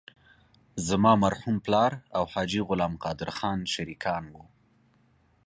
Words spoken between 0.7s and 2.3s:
زما مرحوم پلار او